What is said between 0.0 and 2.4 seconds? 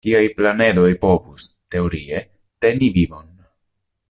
Tiaj planedoj povus, teorie,